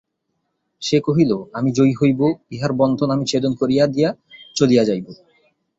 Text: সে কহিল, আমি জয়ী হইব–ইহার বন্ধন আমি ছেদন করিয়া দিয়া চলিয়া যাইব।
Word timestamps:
সে 0.81 0.97
কহিল, 0.99 1.31
আমি 1.53 1.69
জয়ী 1.71 1.93
হইব–ইহার 2.01 2.71
বন্ধন 2.73 3.09
আমি 3.11 3.25
ছেদন 3.25 3.51
করিয়া 3.55 3.85
দিয়া 3.87 4.09
চলিয়া 4.55 4.83
যাইব। 4.83 5.07